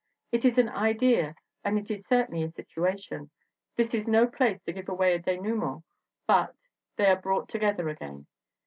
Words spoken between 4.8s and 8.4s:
away a denouement but they are brought together again.